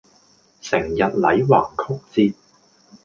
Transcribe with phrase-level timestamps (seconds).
[0.61, 1.71] 成日捩橫
[2.11, 2.35] 曲折